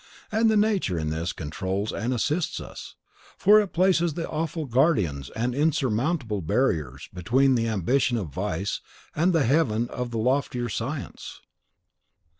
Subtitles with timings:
[0.31, 2.95] And Nature in this controls and assists us:
[3.37, 8.81] for it places awful guardians and insurmountable barriers between the ambition of vice
[9.15, 11.39] and the heaven of the loftier science."